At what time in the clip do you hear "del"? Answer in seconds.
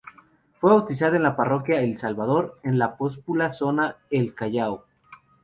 4.09-4.21